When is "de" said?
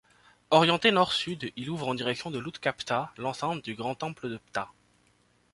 2.31-2.39, 4.29-4.37